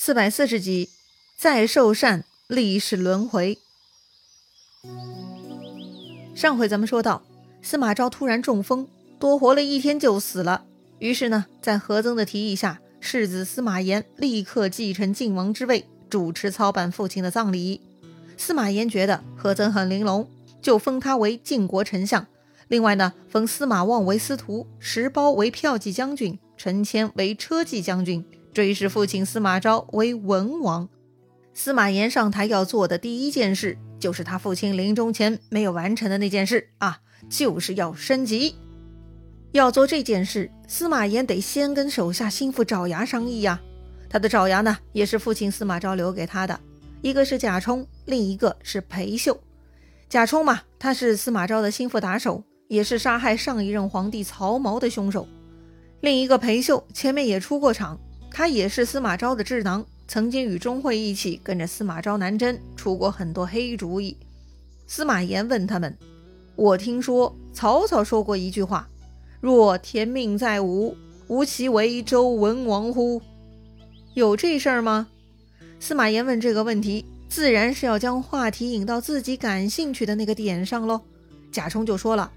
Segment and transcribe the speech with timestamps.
[0.00, 0.90] 四百四十集，
[1.36, 3.58] 再受善，历史轮回。
[6.36, 7.24] 上回咱们说到，
[7.62, 8.86] 司马昭突然中风，
[9.18, 10.64] 多活了一天就死了。
[11.00, 17.80] 于是呢，在何曾的提议下，世子司马炎立刻继承晋王之位，主持操办父亲的葬礼。
[18.36, 20.28] 司马炎觉得何曾很玲珑，
[20.62, 22.24] 就封他为晋国丞相。
[22.68, 28.24] 另外呢，封司马望为司徒，石苞为骠骑将军，陈谦为车骑将军。
[28.58, 30.88] 追谥父亲司马昭为文王。
[31.54, 38.56] 司马炎上台要做的第一件事，就是他父亲临终前没有完成的那件事啊，就是要升级。
[39.52, 43.60] 要做这件事，司马炎得先跟手下心腹爪牙商议呀。
[44.10, 46.58] 他的爪牙呢，也是父亲司马昭留给他的，
[47.00, 49.40] 一个是贾充，另一个是裴秀。
[50.08, 55.28] 贾充嘛，他是司马昭的心腹打手，也是杀害上一任皇帝曹髦的凶手。
[56.00, 58.00] 另一个裴秀，前面也出过场。
[58.38, 64.16] 他也是司马昭的智囊，曾经与钟会一起跟着司马昭南征，出过很多黑主意。
[64.86, 65.98] 司马炎问他们
[66.54, 68.88] ：“我听说曹操说过一句话，
[69.40, 73.20] 若天命在吾，吾其为周文王乎？
[74.14, 75.08] 有这事儿吗？”
[75.80, 81.00] 司马炎问这个问题，自然是要将话题引到自己感兴趣的那个点上喽。
[81.50, 82.30] 贾充就说了：“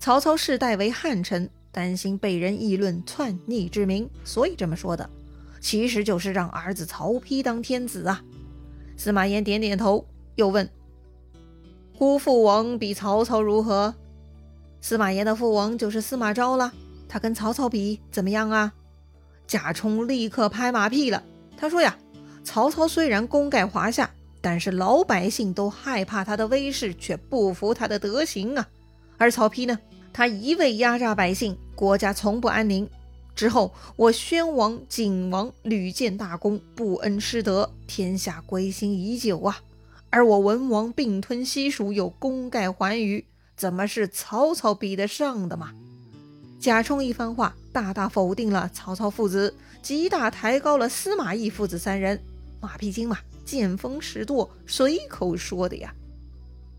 [0.00, 5.10] 曹操世代为汉臣，担心被人议论篡逆之名，所以这么说的。”
[5.62, 8.20] 其实就是让儿子曹丕当天子啊！
[8.96, 10.68] 司马炎点点头，又问
[11.96, 13.94] ：“姑父王比曹操如何？”
[14.82, 16.72] 司马炎的父王就是司马昭了，
[17.08, 18.74] 他跟曹操比怎么样啊？
[19.46, 21.22] 贾充立刻拍马屁了，
[21.56, 21.96] 他说：“呀，
[22.42, 28.68] 曹操虽然功盖华夏，但是老百姓都害怕他的威势，却不服他的德行啊！
[29.16, 29.78] 而曹丕呢，
[30.12, 32.88] 他一味压榨百姓，国家从不安宁。”
[33.34, 39.60] 之后，我宣王、景王屡建大功，不恩失德，天下归心已久啊。
[40.10, 45.72] 而我文王并吞西蜀，又功盖寰宇，怎么是曹操比得上的嘛？
[46.60, 52.22] 贾充一番话，大大否定了曹操父子，极大抬高了司马懿父子三人。
[52.60, 55.94] 马屁精嘛，见风使舵，随口说的呀。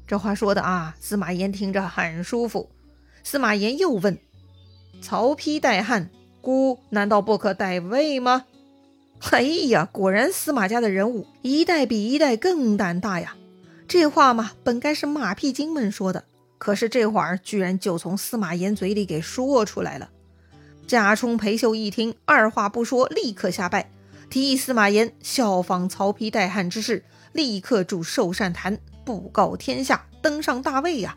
[0.07, 2.69] 这话说的啊，司马炎听着很舒服。
[3.23, 4.17] 司马炎又问：
[5.01, 6.09] 曹丕代汉？
[6.43, 8.43] 孤难道不可代位吗？
[9.31, 13.37] 哎呀，果然司马家的人物一代比一代更胆大呀！
[13.87, 16.25] 这话嘛，本该是马屁精们说的，
[16.57, 20.09] 可是这会儿居然就从司马炎嘴里给说出来了。
[20.85, 23.89] 贾充、裴秀一听，二话不说，立刻下拜，
[24.29, 31.15] 提议司马炎效仿曹丕代汉之事，立刻筑寿善坛，布告天下，登上大位呀！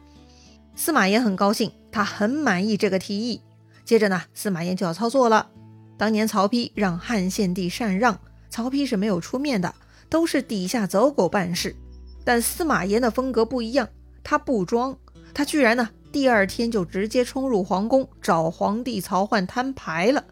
[0.77, 3.41] 司马炎很高兴，他很满意这个提议。
[3.87, 5.49] 接着呢，司马炎就要操作了。
[5.97, 8.19] 当年曹丕让汉献帝禅让，
[8.51, 9.73] 曹丕是没有出面的，
[10.11, 11.77] 都是底下走狗办事。
[12.25, 13.89] 但司马炎的风格不一样，
[14.25, 14.99] 他不装，
[15.33, 20.25] 他居然呢第二天就直接冲入皇宫找皇帝曹奂摊牌了。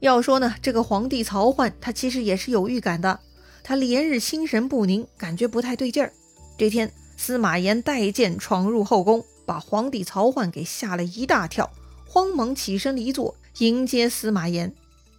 [0.00, 3.18] 要说呢，这个皇帝曹奂他其实也是有预感的，
[3.64, 6.12] 他连日心神不宁，感觉不太对劲儿。
[6.58, 11.70] 这天，司马炎带剑闯入后宫，把皇帝曹奂给吓了一大跳。
[12.08, 14.74] 慌忙起身离座迎接司马炎。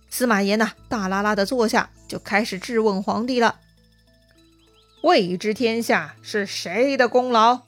[0.10, 3.60] 司马炎呐，大拉拉的坐下，就开始质问皇帝了
[5.04, 7.62] ：“未知天下是谁的功劳？”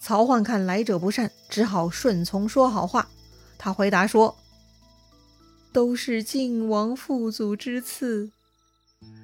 [0.00, 3.08] 曹奂看来者不善，只好顺从说好话。
[3.56, 4.36] 他回答说
[5.72, 8.30] ：“都是晋王父祖之赐。”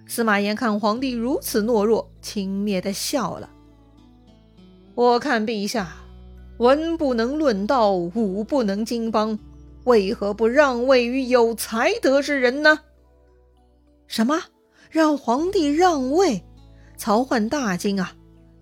[0.07, 3.51] 司马炎看皇帝如此懦弱，轻蔑的笑了
[4.95, 5.97] ：“我看陛下。”
[6.61, 9.39] 文不能论道，武不能经邦，
[9.85, 12.81] 为何不让位于有才德之人呢？
[14.07, 14.43] 什么？
[14.91, 16.45] 让皇帝让位？
[16.99, 18.13] 曹奂大惊啊！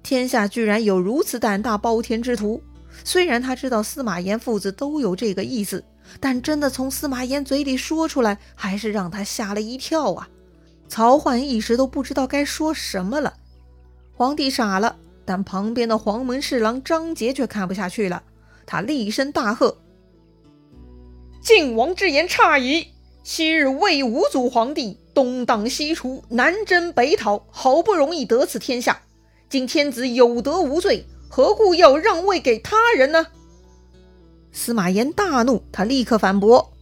[0.04, 2.62] 天下居然有如此胆大包天之徒！
[3.03, 5.82] 虽然他知道司马炎父子都有这个意思，
[6.20, 10.28] 但真的从司马炎嘴里说出来，还是让他吓了一跳啊！
[10.86, 13.34] 曹奂一时都不知道该说什么了。
[14.15, 14.94] 皇帝傻了。
[15.28, 18.22] 但旁边的黄门侍郎张杰却看不下去了，
[18.65, 19.77] 他厉声大喝
[21.45, 22.86] ：“晋王之言差矣！
[23.22, 29.03] 昔日魏武祖皇帝东荡西除，南征北讨，好不容易得此天下，
[29.51, 33.27] 今天子有德无罪，何故要让位给他人呢？”
[34.51, 36.72] 司马炎大怒，他立刻反驳：“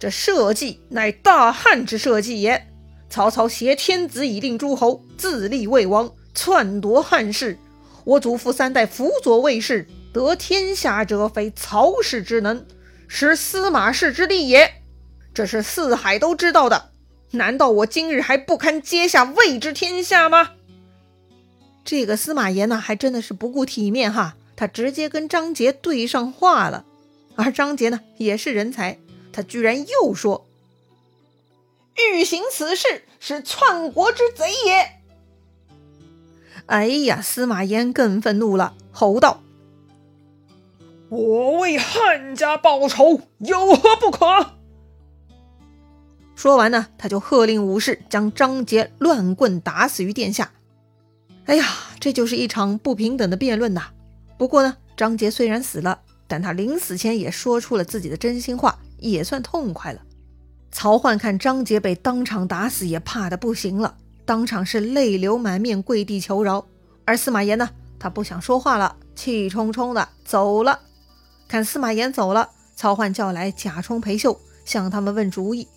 [0.00, 2.66] 这社稷乃大汉之社稷也，
[3.10, 7.58] 曹操挟天子以令诸侯，自立魏王，篡夺汉室。”
[8.04, 12.64] 我祖父三代辅佐魏氏，得天下者非曹氏之能，
[13.08, 14.82] 是司马氏之力也。
[15.32, 16.90] 这是四海都知道的。
[17.32, 20.52] 难道我今日还不堪接下魏之天下吗？
[21.84, 26.84] 这个司马炎呢，还真的是不顾体面哈，他直接跟张杰对上话了。
[27.34, 28.36] 而张杰呢，也。
[28.36, 28.98] 是人才，
[29.32, 30.46] 他居然又说
[31.98, 35.00] ：“欲行此事，是篡国之贼也。”
[36.66, 39.42] 哎呀，司马炎更愤怒了，吼道
[41.10, 44.52] ：“我为汉家报仇，有何不可？”
[46.34, 50.50] 说完呢，他就喝令武士将张杰乱棍打死于殿下。
[51.44, 51.66] 哎呀，
[52.00, 53.88] 这就是一场不平等的辩论呐！
[54.36, 60.00] 不过呢，张杰虽然死了，但他临死前也说出了自己的真心话，也算痛快了。
[60.72, 66.66] 曹奂看张杰被当场打死，也怕的不行了，当场是泪流满面，跪地求饶。
[67.04, 70.80] 而司马炎呢，他不想说话了，气冲冲的走了。
[71.48, 75.68] 看司马炎走了，曹奂叫来贾充、裴秀，向他们问主意。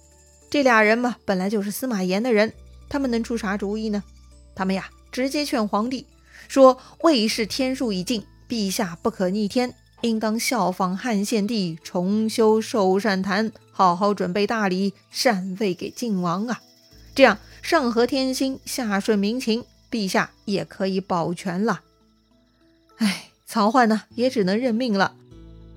[0.49, 2.53] 这俩人嘛，本来就是司马炎的人，
[2.87, 4.03] 他们能出啥主意呢？
[4.55, 4.89] 他们呀。
[5.09, 6.05] 直接劝皇帝
[6.47, 16.61] 说：“魏氏天数已尽，陛下不可逆天，应当效仿汉献帝，重修寿善坛，好好准备大礼，禅位给晋王啊！
[17.17, 21.81] 这样上合天心，下顺民情，陛下也可以保全了。”
[22.97, 25.15] 哎，曹奂呢，也只能认命了，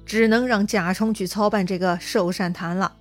[0.05, 2.93] 只能让贾充去操办这个寿善坛了。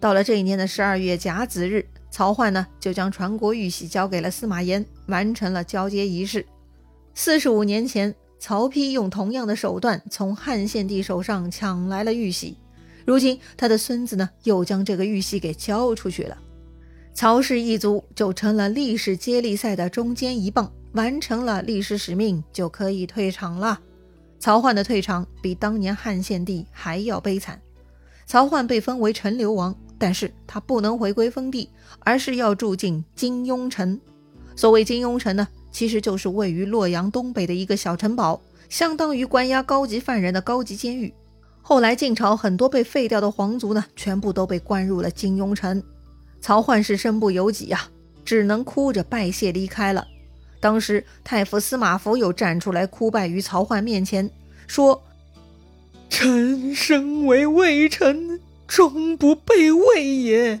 [0.00, 1.86] 到了这一年的十二月甲子日。
[2.10, 6.46] 曹奂呢，就将传国玉玺交给了司马炎，完成了交接仪式。
[7.14, 12.56] 四十五年前，曹丕用同样的手段从汉献帝手上抢来了玉玺，
[13.04, 16.38] 如今他的孙子呢，又将这个玉玺给交出去了。
[17.14, 23.80] 曹氏一族就成了历史接力赛的中间一棒，完成了历史使命，就可以退场了。
[24.40, 27.60] 曹奂的退场比当年汉献帝还要悲惨，
[28.26, 29.74] 曹奂被封为陈留王。
[29.96, 31.70] 但是他不能回归封地，
[32.00, 33.98] 而是要住进金庸城。
[34.56, 41.14] 所谓金庸城呢，其实就是位于洛阳东北的一个小城堡，相当于关押高级犯人的高级监狱。
[41.62, 45.82] 后来晋朝很多被废掉的皇族呢，全部都被关入了金庸城。
[46.44, 47.88] 曹奂是身不由己呀，
[48.22, 50.06] 只能哭着拜谢离开了。
[50.60, 54.30] 当时太傅司马孚又站出来哭拜于曹奂面前，
[54.66, 55.02] 说
[56.10, 58.38] ：“臣身为魏臣。”
[58.68, 60.60] 终不被魏也。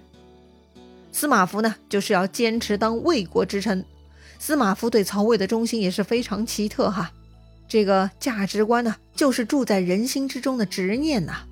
[1.12, 3.84] 司马孚呢，就是要坚持当魏国之臣。
[4.38, 7.12] 司马孚对曹魏的忠心也是非常奇特哈。
[7.68, 11.44] 这个价值观呢，就是住在人心之中的执念呐。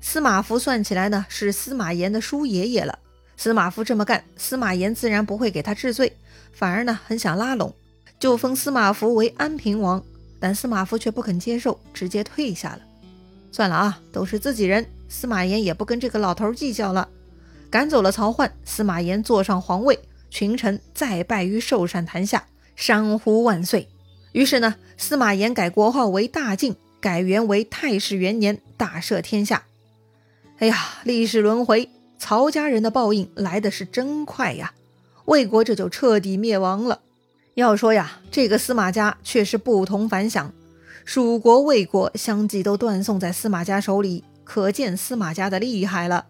[0.00, 2.98] 司马孚算起来呢，是司马炎的叔爷爷了。
[3.36, 6.16] 司马孚这么干，司马炎自然不会给他治罪，
[6.52, 7.74] 反而呢，很想拉拢，
[8.18, 10.02] 就封司马孚为安平王。
[10.40, 12.80] 但司马孚却不肯接受，直接退下了。
[13.50, 14.86] 算了啊，都是自己人。
[15.08, 17.08] 司马炎也不跟这个老头计较了，
[17.70, 19.98] 赶走了曹奂，司马炎坐上皇位，
[20.28, 22.46] 群臣再拜于寿善坛下，
[22.76, 23.88] 山呼万岁。
[24.32, 29.64] 于是呢，司马炎改国号为大晋，改元为太始元年，大赦天下。
[30.58, 31.88] 哎呀，历史轮回，
[32.26, 34.72] 曹家人的报应来的是真快呀！
[35.26, 37.02] 魏国这就彻底灭亡了。
[37.52, 40.50] 要说呀，这个司马家却是不同凡响，
[41.04, 44.24] 蜀国、魏国相继都断送在司马家手里。
[44.42, 46.24] 可见司马家的厉害了。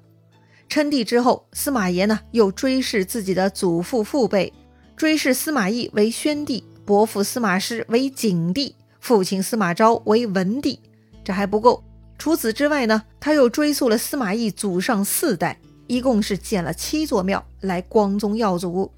[0.69, 4.53] 称帝之后，司马炎呢又追谥自己的祖父父辈，
[4.97, 10.81] 追谥司马懿为宣帝，伯父司马师为景帝，父亲司马昭为文帝。
[11.23, 11.85] 这还不够，
[12.19, 18.91] 除此之外呢，他又追溯了司马懿祖上四代，一共是建了七座庙来光宗耀祖。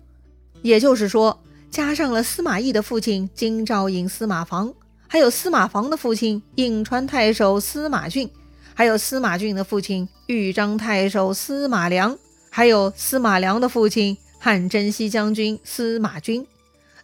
[0.63, 1.39] 也就是说，
[1.71, 4.73] 加上了司马懿的父亲金兆尹司马防，
[5.07, 8.31] 还有司马防的父亲颍川太守司马骏。
[8.75, 12.19] 还有司马骏的父亲豫章太守司马良，
[12.51, 16.47] 还有司马良的父亲汉征西将军司马钧。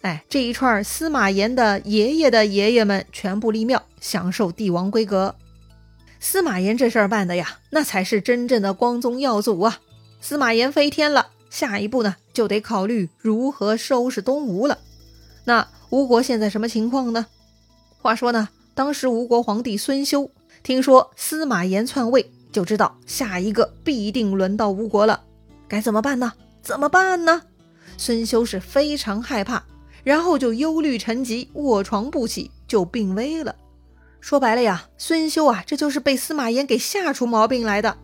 [0.02, 5.34] 哎，这一串司马炎的爷爷的爷爷们全部立庙，享受帝王规格。
[6.24, 9.80] 司马炎这事儿办的呀，那才是真正的光宗耀祖啊！
[10.20, 14.78] 司马炎飞天了，下一步呢，就得考虑如何收拾东吴了。
[15.44, 17.26] 那吴国现在什么情况呢？
[18.00, 20.30] 话说呢，当时吴国皇帝孙休。
[20.62, 25.24] 听说司马炎篡位，就知道下一个必定轮到吴国了，
[25.66, 26.32] 该怎么办呢？
[26.62, 27.42] 怎么办呢？
[27.98, 29.64] 孙休是非常害怕，
[30.04, 33.56] 然后就忧虑成疾，卧床不起，就病危了。
[34.22, 37.98] 说白了呀，孙休啊，这就是被司马炎给吓出毛病来的。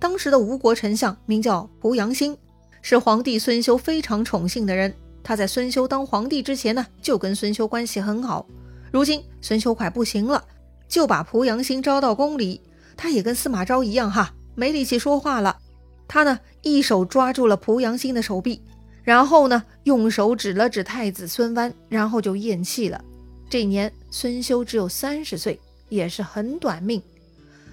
[0.00, 2.36] 当时的吴国丞相名叫濮阳兴，
[2.82, 4.92] 是皇帝孙休非常宠幸的人。
[5.22, 8.44] 他在孙休当皇帝之前呢，就跟孙休关系很好。
[8.90, 10.44] 如今孙休快不行了。
[10.88, 12.60] 就把濮阳兴招到宫里，
[12.96, 15.56] 他也跟司马昭一样哈，没力气说话了。
[16.08, 18.60] 他呢一手抓住了濮阳兴的手臂，
[19.04, 23.02] 然后呢用手指了指太子孙湾，然后就咽气了。
[23.52, 27.02] 这一年孙修只有三十岁，也是很短命。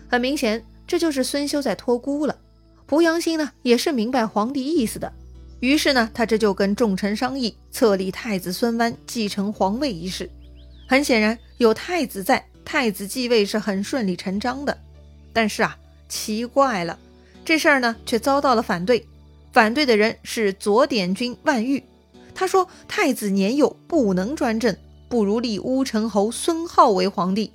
[0.10, 2.38] 很明显，这就是孙修在托孤了。
[2.86, 5.10] 濮阳兴呢也是明白皇帝意思的，
[5.62, 10.30] 于是呢他这就跟众臣商议，册立太子孙湾继承皇位一事。
[10.86, 14.78] 很显然，有太子在，太子继位是很顺理成章的。
[15.32, 15.78] 但是啊，
[16.10, 17.00] 奇怪了，
[17.46, 19.08] 这事儿呢却遭到了反对。
[19.54, 21.82] 反对的人是左典军万玉，
[22.36, 24.76] 他说太子年幼，不能专政。
[25.10, 27.52] 不如立乌程侯孙皓为皇帝，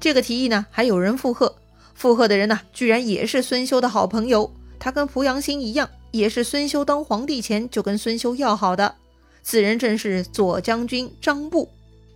[0.00, 1.54] 这个提议呢，还有人附和。
[1.94, 4.50] 附和的人呢，居然也是孙修的好朋友。
[4.78, 8.94] 他跟濮阳兴一样，也是孙修当皇帝前就跟孙修要好的。
[9.42, 11.68] 此人正是左将军张布。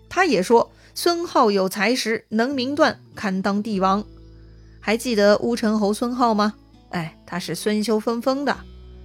[0.08, 4.04] 他也说孙皓有才识，能明断，堪当帝王。
[4.80, 6.54] 还记得乌程侯孙皓吗？
[6.90, 8.56] 哎，他是孙修分封的。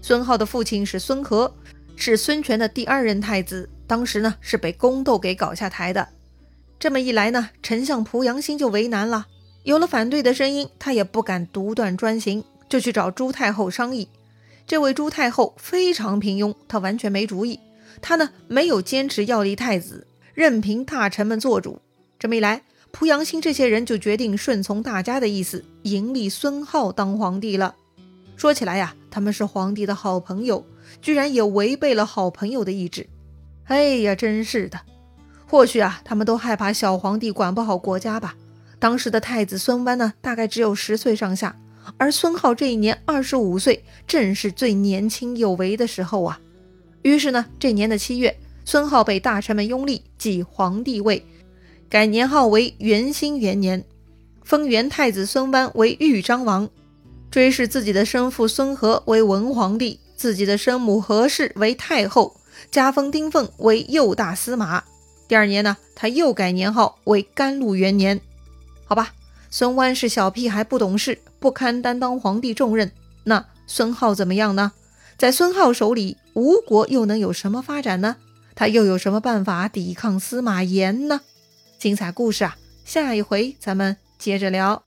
[0.01, 1.51] 孙皓的父亲是孙和，
[1.95, 3.67] 是孙权的第二任太子。
[3.87, 6.09] 当时呢是被宫斗给搞下台的，
[6.77, 9.25] 这么一来呢，丞相濮阳兴就为难了。
[9.63, 14.09] 有了反对的声音，他也不敢独断专行，就去找朱太后商议。
[14.65, 17.59] 这位朱太后非常平庸，她完全没主意。
[18.01, 21.81] 她呢没有坚持要立太子，任凭大臣们做主。
[22.19, 27.75] 这么一来，濮阳兴这些人就决定顺从大家的意思，迎立孙皓当皇帝了。
[28.35, 30.65] 说起来呀，他们是皇帝的好朋友，
[31.01, 33.07] 居然也违背了好朋友的意志。
[33.67, 34.79] 哎呀，真是的！
[35.45, 38.35] 或许啊，他们都害怕小皇帝管不好国家吧。
[38.79, 41.57] 当时的太子孙湾呢，大概只有十岁上下，
[41.97, 46.39] 而孙皓这一年二十五岁，正是最年轻有为的时候啊。
[47.01, 51.25] 于是呢，这年的七月，孙皓被大臣们拥立，即皇帝位，
[51.89, 53.83] 改年号为元兴元年，
[54.43, 56.69] 封元太子孙湾为豫章王，
[57.29, 62.36] 追谥自己的生父孙和为文皇帝，自己的生母何氏为太后。
[62.71, 64.83] 加封丁奉为右大司马。
[65.27, 68.19] 第二年呢，他又改年号为甘露元年。
[68.85, 69.13] 好吧，
[69.49, 72.91] 孙湾是小屁孩，不懂事，不堪担当皇帝重任。
[73.25, 74.71] 那孙皓怎么样呢？
[75.17, 78.15] 在孙皓手里，吴国又能有什么发展呢？
[78.55, 81.21] 他又有什么办法抵抗司马炎呢？
[81.77, 84.86] 精彩故事啊，下一回咱们接着聊。